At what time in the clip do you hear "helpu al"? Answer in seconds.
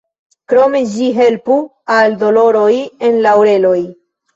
1.19-2.19